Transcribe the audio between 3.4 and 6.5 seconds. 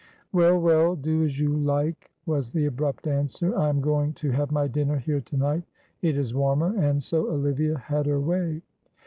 "I am going to have my dinner here tonight, it is